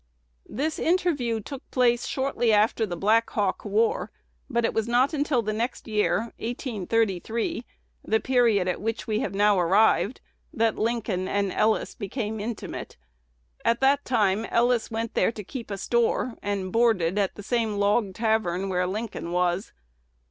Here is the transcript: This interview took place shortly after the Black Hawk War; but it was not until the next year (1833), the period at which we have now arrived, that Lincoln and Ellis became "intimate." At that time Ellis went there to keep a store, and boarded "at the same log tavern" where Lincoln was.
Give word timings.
This 0.49 0.79
interview 0.79 1.41
took 1.41 1.69
place 1.69 2.07
shortly 2.07 2.51
after 2.51 2.87
the 2.87 2.95
Black 2.97 3.29
Hawk 3.29 3.63
War; 3.63 4.09
but 4.49 4.65
it 4.65 4.73
was 4.73 4.87
not 4.87 5.13
until 5.13 5.43
the 5.43 5.53
next 5.53 5.87
year 5.87 6.33
(1833), 6.39 7.63
the 8.03 8.19
period 8.19 8.67
at 8.67 8.81
which 8.81 9.05
we 9.05 9.19
have 9.19 9.35
now 9.35 9.59
arrived, 9.59 10.19
that 10.51 10.75
Lincoln 10.79 11.27
and 11.27 11.51
Ellis 11.51 11.93
became 11.93 12.39
"intimate." 12.39 12.97
At 13.63 13.79
that 13.81 14.03
time 14.03 14.45
Ellis 14.45 14.89
went 14.89 15.13
there 15.13 15.31
to 15.33 15.43
keep 15.43 15.69
a 15.69 15.77
store, 15.77 16.33
and 16.41 16.71
boarded 16.71 17.19
"at 17.19 17.35
the 17.35 17.43
same 17.43 17.77
log 17.77 18.15
tavern" 18.15 18.69
where 18.69 18.87
Lincoln 18.87 19.31
was. 19.31 19.71